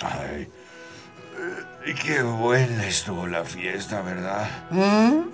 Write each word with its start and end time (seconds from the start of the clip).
Ay, 0.00 0.48
eh, 1.86 1.94
qué 2.02 2.22
buena 2.22 2.86
estuvo 2.86 3.26
la 3.26 3.44
fiesta, 3.44 4.02
¿verdad? 4.02 4.48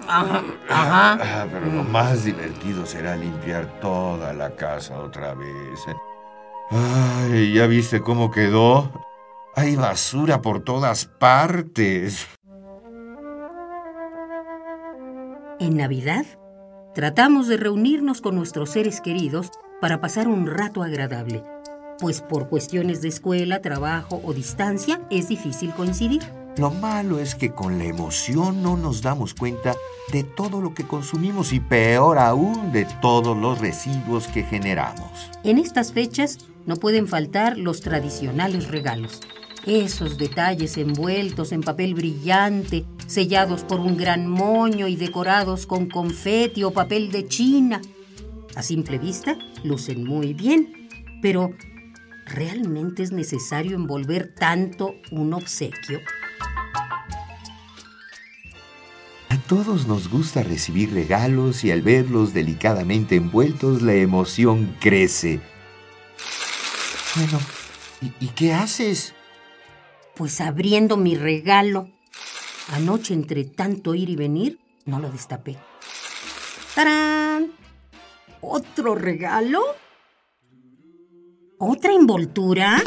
Ajá, 0.06 0.42
ajá. 0.68 1.18
Ah, 1.20 1.46
pero 1.50 1.66
lo 1.66 1.84
más 1.84 2.24
divertido 2.24 2.86
será 2.86 3.16
limpiar 3.16 3.80
toda 3.80 4.32
la 4.32 4.50
casa 4.50 4.98
otra 4.98 5.34
vez. 5.34 5.80
Ay, 6.70 7.54
¿ya 7.54 7.66
viste 7.66 8.00
cómo 8.00 8.30
quedó? 8.30 8.90
Hay 9.54 9.76
basura 9.76 10.42
por 10.42 10.60
todas 10.60 11.06
partes. 11.06 12.26
En 15.60 15.76
Navidad, 15.76 16.24
tratamos 16.94 17.48
de 17.48 17.56
reunirnos 17.56 18.20
con 18.20 18.36
nuestros 18.36 18.70
seres 18.70 19.00
queridos 19.00 19.50
para 19.80 20.00
pasar 20.00 20.28
un 20.28 20.46
rato 20.46 20.82
agradable, 20.82 21.42
pues 21.98 22.20
por 22.20 22.48
cuestiones 22.48 23.02
de 23.02 23.08
escuela, 23.08 23.60
trabajo 23.60 24.20
o 24.24 24.32
distancia 24.32 25.00
es 25.10 25.28
difícil 25.28 25.72
coincidir. 25.74 26.22
Lo 26.56 26.70
malo 26.70 27.20
es 27.20 27.34
que 27.34 27.52
con 27.52 27.78
la 27.78 27.84
emoción 27.84 28.62
no 28.62 28.76
nos 28.76 29.00
damos 29.02 29.32
cuenta 29.34 29.76
de 30.12 30.24
todo 30.24 30.60
lo 30.60 30.74
que 30.74 30.86
consumimos 30.86 31.52
y 31.52 31.60
peor 31.60 32.18
aún 32.18 32.72
de 32.72 32.84
todos 33.00 33.36
los 33.36 33.60
residuos 33.60 34.26
que 34.26 34.42
generamos. 34.42 35.30
En 35.44 35.58
estas 35.58 35.92
fechas 35.92 36.38
no 36.66 36.76
pueden 36.76 37.06
faltar 37.06 37.56
los 37.56 37.80
tradicionales 37.80 38.68
regalos. 38.68 39.20
Esos 39.66 40.18
detalles 40.18 40.78
envueltos 40.78 41.52
en 41.52 41.60
papel 41.60 41.94
brillante, 41.94 42.84
sellados 43.06 43.62
por 43.62 43.80
un 43.80 43.96
gran 43.96 44.26
moño 44.26 44.88
y 44.88 44.96
decorados 44.96 45.66
con 45.66 45.88
confeti 45.88 46.64
o 46.64 46.72
papel 46.72 47.12
de 47.12 47.26
China. 47.26 47.80
A 48.56 48.62
simple 48.62 48.98
vista, 48.98 49.38
lucen 49.62 50.04
muy 50.04 50.32
bien, 50.34 50.88
pero 51.22 51.50
¿realmente 52.28 53.02
es 53.02 53.12
necesario 53.12 53.76
envolver 53.76 54.34
tanto 54.34 54.94
un 55.10 55.34
obsequio? 55.34 56.00
A 59.28 59.36
todos 59.48 59.86
nos 59.86 60.08
gusta 60.08 60.42
recibir 60.42 60.92
regalos 60.92 61.64
y 61.64 61.70
al 61.70 61.82
verlos 61.82 62.34
delicadamente 62.34 63.16
envueltos 63.16 63.82
la 63.82 63.94
emoción 63.94 64.76
crece. 64.80 65.40
Bueno, 67.16 67.38
¿y, 68.00 68.24
y 68.24 68.28
qué 68.28 68.54
haces? 68.54 69.14
Pues 70.14 70.40
abriendo 70.40 70.96
mi 70.96 71.16
regalo. 71.16 71.88
Anoche, 72.72 73.14
entre 73.14 73.44
tanto 73.44 73.94
ir 73.94 74.10
y 74.10 74.16
venir, 74.16 74.58
no 74.84 74.98
lo 74.98 75.10
destapé. 75.10 75.56
¡Tarán! 76.74 77.52
¿Otro 78.40 78.94
regalo? 78.94 79.60
¿Otra 81.60 81.92
envoltura? 81.92 82.80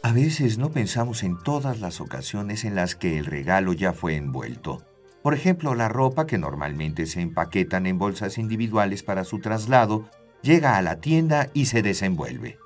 A 0.00 0.12
veces 0.12 0.58
no 0.58 0.70
pensamos 0.70 1.24
en 1.24 1.42
todas 1.42 1.80
las 1.80 2.00
ocasiones 2.00 2.64
en 2.64 2.76
las 2.76 2.94
que 2.94 3.18
el 3.18 3.26
regalo 3.26 3.72
ya 3.72 3.92
fue 3.92 4.14
envuelto. 4.14 4.84
Por 5.20 5.34
ejemplo, 5.34 5.74
la 5.74 5.88
ropa 5.88 6.28
que 6.28 6.38
normalmente 6.38 7.06
se 7.06 7.20
empaquetan 7.20 7.86
en 7.86 7.98
bolsas 7.98 8.38
individuales 8.38 9.02
para 9.02 9.24
su 9.24 9.40
traslado, 9.40 10.08
llega 10.42 10.76
a 10.76 10.82
la 10.82 11.00
tienda 11.00 11.50
y 11.52 11.66
se 11.66 11.82
desenvuelve. 11.82 12.58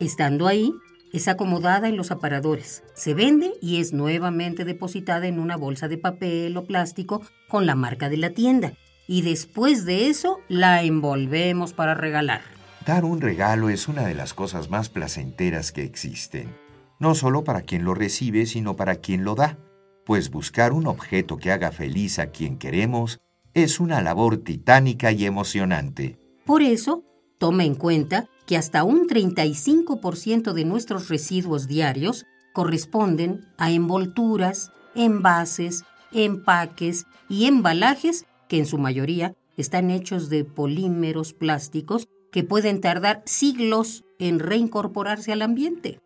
Estando 0.00 0.48
ahí, 0.48 0.72
es 1.12 1.28
acomodada 1.28 1.86
en 1.86 1.98
los 1.98 2.10
aparadores, 2.10 2.84
se 2.94 3.12
vende 3.12 3.52
y 3.60 3.80
es 3.80 3.92
nuevamente 3.92 4.64
depositada 4.64 5.26
en 5.26 5.38
una 5.38 5.58
bolsa 5.58 5.88
de 5.88 5.98
papel 5.98 6.56
o 6.56 6.64
plástico 6.64 7.20
con 7.50 7.66
la 7.66 7.74
marca 7.74 8.08
de 8.08 8.16
la 8.16 8.30
tienda. 8.30 8.72
Y 9.06 9.20
después 9.20 9.84
de 9.84 10.08
eso, 10.08 10.38
la 10.48 10.82
envolvemos 10.82 11.74
para 11.74 11.92
regalar. 11.92 12.63
Dar 12.86 13.06
un 13.06 13.22
regalo 13.22 13.70
es 13.70 13.88
una 13.88 14.04
de 14.06 14.14
las 14.14 14.34
cosas 14.34 14.68
más 14.68 14.90
placenteras 14.90 15.72
que 15.72 15.84
existen, 15.84 16.54
no 16.98 17.14
solo 17.14 17.42
para 17.42 17.62
quien 17.62 17.82
lo 17.82 17.94
recibe, 17.94 18.44
sino 18.44 18.76
para 18.76 18.96
quien 18.96 19.24
lo 19.24 19.34
da, 19.34 19.58
pues 20.04 20.30
buscar 20.30 20.74
un 20.74 20.86
objeto 20.86 21.38
que 21.38 21.50
haga 21.50 21.72
feliz 21.72 22.18
a 22.18 22.26
quien 22.26 22.58
queremos 22.58 23.20
es 23.54 23.80
una 23.80 24.02
labor 24.02 24.36
titánica 24.36 25.12
y 25.12 25.24
emocionante. 25.24 26.18
Por 26.44 26.60
eso, 26.60 27.04
toma 27.38 27.64
en 27.64 27.74
cuenta 27.74 28.28
que 28.46 28.58
hasta 28.58 28.84
un 28.84 29.08
35% 29.08 30.52
de 30.52 30.64
nuestros 30.66 31.08
residuos 31.08 31.66
diarios 31.66 32.26
corresponden 32.52 33.46
a 33.56 33.70
envolturas, 33.70 34.72
envases, 34.94 35.84
empaques 36.12 37.06
y 37.30 37.46
embalajes 37.46 38.26
que 38.46 38.58
en 38.58 38.66
su 38.66 38.76
mayoría 38.76 39.34
están 39.56 39.90
hechos 39.90 40.28
de 40.28 40.44
polímeros 40.44 41.32
plásticos 41.32 42.08
que 42.34 42.42
pueden 42.42 42.80
tardar 42.80 43.22
siglos 43.26 44.02
en 44.18 44.40
reincorporarse 44.40 45.30
al 45.30 45.40
ambiente. 45.40 46.00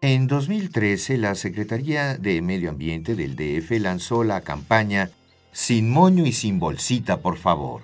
En 0.00 0.26
2013, 0.28 1.18
la 1.18 1.34
Secretaría 1.34 2.16
de 2.16 2.40
Medio 2.40 2.70
Ambiente 2.70 3.14
del 3.14 3.36
DF 3.36 3.70
lanzó 3.80 4.24
la 4.24 4.40
campaña 4.40 5.10
Sin 5.52 5.90
moño 5.90 6.24
y 6.24 6.32
sin 6.32 6.58
bolsita, 6.58 7.20
por 7.20 7.36
favor, 7.36 7.82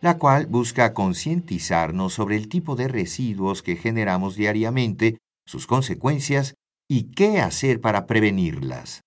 la 0.00 0.16
cual 0.16 0.46
busca 0.46 0.94
concientizarnos 0.94 2.14
sobre 2.14 2.36
el 2.36 2.48
tipo 2.48 2.76
de 2.76 2.86
residuos 2.86 3.64
que 3.64 3.74
generamos 3.74 4.36
diariamente, 4.36 5.18
sus 5.44 5.66
consecuencias 5.66 6.54
y 6.88 7.10
qué 7.14 7.40
hacer 7.40 7.80
para 7.80 8.06
prevenirlas. 8.06 9.00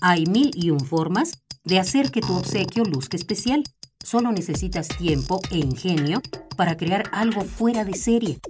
Hay 0.00 0.26
mil 0.26 0.52
y 0.54 0.70
un 0.70 0.78
formas 0.78 1.32
de 1.64 1.80
hacer 1.80 2.12
que 2.12 2.20
tu 2.20 2.34
obsequio 2.34 2.84
luzca 2.84 3.16
especial. 3.16 3.64
Solo 4.02 4.32
necesitas 4.32 4.88
tiempo 4.88 5.40
e 5.50 5.58
ingenio 5.58 6.22
para 6.56 6.76
crear 6.76 7.04
algo 7.12 7.42
fuera 7.42 7.84
de 7.84 7.94
serie. 7.94 8.40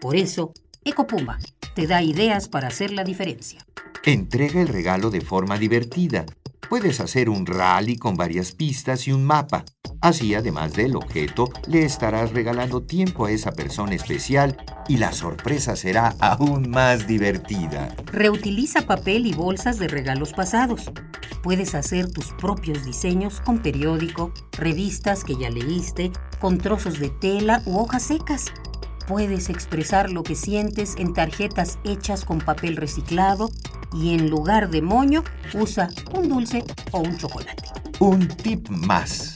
Por 0.00 0.16
eso, 0.16 0.52
Ecopumba 0.84 1.38
te 1.74 1.86
da 1.86 2.02
ideas 2.02 2.48
para 2.48 2.68
hacer 2.68 2.92
la 2.92 3.04
diferencia. 3.04 3.64
Entrega 4.04 4.60
el 4.60 4.68
regalo 4.68 5.10
de 5.10 5.20
forma 5.20 5.58
divertida. 5.58 6.24
Puedes 6.68 7.00
hacer 7.00 7.28
un 7.28 7.46
rally 7.46 7.96
con 7.96 8.16
varias 8.16 8.52
pistas 8.52 9.06
y 9.06 9.12
un 9.12 9.24
mapa. 9.24 9.64
Así, 10.00 10.34
además 10.34 10.74
del 10.74 10.96
objeto, 10.96 11.48
le 11.66 11.84
estarás 11.84 12.32
regalando 12.32 12.82
tiempo 12.82 13.24
a 13.24 13.30
esa 13.30 13.52
persona 13.52 13.94
especial 13.94 14.56
y 14.88 14.98
la 14.98 15.12
sorpresa 15.12 15.76
será 15.76 16.14
aún 16.20 16.68
más 16.68 17.06
divertida. 17.06 17.94
Reutiliza 18.12 18.82
papel 18.82 19.26
y 19.26 19.32
bolsas 19.32 19.78
de 19.78 19.88
regalos 19.88 20.32
pasados. 20.32 20.90
Puedes 21.44 21.74
hacer 21.74 22.10
tus 22.10 22.32
propios 22.32 22.86
diseños 22.86 23.42
con 23.42 23.58
periódico, 23.58 24.32
revistas 24.52 25.24
que 25.24 25.36
ya 25.36 25.50
leíste, 25.50 26.10
con 26.40 26.56
trozos 26.56 26.98
de 26.98 27.10
tela 27.10 27.60
u 27.66 27.76
hojas 27.76 28.04
secas. 28.04 28.46
Puedes 29.06 29.50
expresar 29.50 30.08
lo 30.08 30.22
que 30.22 30.36
sientes 30.36 30.94
en 30.96 31.12
tarjetas 31.12 31.78
hechas 31.84 32.24
con 32.24 32.38
papel 32.38 32.76
reciclado 32.76 33.50
y 33.92 34.14
en 34.14 34.30
lugar 34.30 34.70
de 34.70 34.80
moño 34.80 35.22
usa 35.52 35.90
un 36.14 36.30
dulce 36.30 36.64
o 36.92 37.00
un 37.00 37.18
chocolate. 37.18 37.64
Un 37.98 38.26
tip 38.26 38.66
más. 38.70 39.34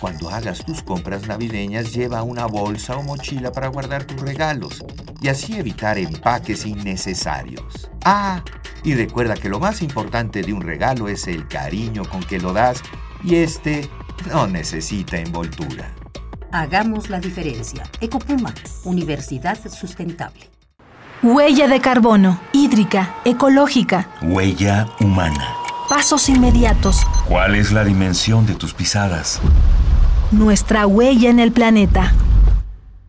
Cuando 0.00 0.30
hagas 0.30 0.64
tus 0.64 0.82
compras 0.82 1.28
navideñas, 1.28 1.92
lleva 1.92 2.22
una 2.22 2.46
bolsa 2.46 2.96
o 2.96 3.02
mochila 3.02 3.52
para 3.52 3.68
guardar 3.68 4.04
tus 4.04 4.18
regalos 4.18 4.82
y 5.20 5.28
así 5.28 5.58
evitar 5.58 5.98
empaques 5.98 6.64
innecesarios. 6.64 7.90
Ah, 8.06 8.42
y 8.82 8.94
recuerda 8.94 9.34
que 9.34 9.48
lo 9.48 9.60
más 9.60 9.82
importante 9.82 10.42
de 10.42 10.52
un 10.52 10.62
regalo 10.62 11.08
es 11.08 11.26
el 11.28 11.46
cariño 11.48 12.04
con 12.04 12.22
que 12.22 12.38
lo 12.38 12.52
das 12.52 12.82
y 13.22 13.36
este 13.36 13.88
no 14.30 14.46
necesita 14.46 15.18
envoltura. 15.18 15.92
Hagamos 16.52 17.10
la 17.10 17.20
diferencia. 17.20 17.84
Ecopuma, 18.00 18.52
Universidad 18.84 19.58
Sustentable. 19.70 20.50
Huella 21.22 21.68
de 21.68 21.80
carbono, 21.80 22.40
hídrica, 22.52 23.16
ecológica. 23.24 24.08
Huella 24.22 24.88
humana. 25.00 25.54
Pasos 25.88 26.28
inmediatos. 26.28 27.02
¿Cuál 27.28 27.56
es 27.56 27.72
la 27.72 27.84
dimensión 27.84 28.46
de 28.46 28.54
tus 28.54 28.72
pisadas? 28.72 29.40
Nuestra 30.32 30.86
huella 30.86 31.28
en 31.28 31.38
el 31.38 31.52
planeta. 31.52 32.14